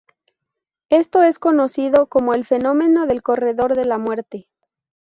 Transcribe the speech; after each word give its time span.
Esto 0.89 1.21
es 1.21 1.37
conocido 1.37 2.07
como 2.07 2.33
el 2.33 2.43
fenómeno 2.43 3.05
del 3.05 3.21
corredor 3.21 3.75
de 3.77 3.85
la 3.85 3.99
muerte. 3.99 4.47